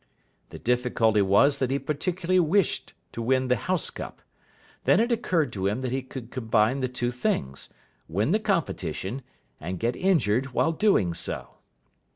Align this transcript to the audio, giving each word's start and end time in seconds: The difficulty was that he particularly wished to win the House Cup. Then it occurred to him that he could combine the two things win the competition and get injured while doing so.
The 0.49 0.57
difficulty 0.57 1.21
was 1.21 1.59
that 1.59 1.69
he 1.69 1.77
particularly 1.77 2.39
wished 2.39 2.93
to 3.11 3.21
win 3.21 3.49
the 3.49 3.55
House 3.55 3.91
Cup. 3.91 4.23
Then 4.85 4.99
it 4.99 5.11
occurred 5.11 5.53
to 5.53 5.67
him 5.67 5.81
that 5.81 5.91
he 5.91 6.01
could 6.01 6.31
combine 6.31 6.79
the 6.79 6.87
two 6.87 7.11
things 7.11 7.69
win 8.07 8.31
the 8.31 8.39
competition 8.39 9.21
and 9.59 9.77
get 9.79 9.95
injured 9.95 10.53
while 10.53 10.71
doing 10.71 11.13
so. 11.13 11.49